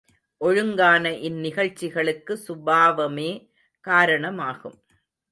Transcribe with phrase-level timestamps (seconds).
[0.41, 3.29] ஒழுங்கான இந்நிகழ்ச்சிகளுக்கு சுபாவமே
[3.87, 4.77] காரணமாகும்.